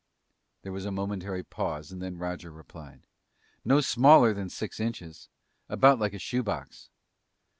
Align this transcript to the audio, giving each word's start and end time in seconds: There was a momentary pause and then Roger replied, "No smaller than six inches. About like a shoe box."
There 0.63 0.71
was 0.71 0.85
a 0.85 0.91
momentary 0.91 1.43
pause 1.43 1.91
and 1.91 2.01
then 2.01 2.17
Roger 2.17 2.49
replied, 2.49 3.05
"No 3.63 3.81
smaller 3.81 4.33
than 4.33 4.49
six 4.49 4.79
inches. 4.79 5.29
About 5.69 5.99
like 5.99 6.15
a 6.15 6.17
shoe 6.17 6.41
box." 6.41 6.89